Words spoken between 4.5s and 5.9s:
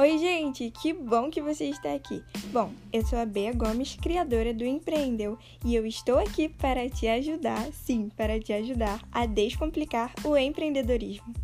do Empreendeu, e eu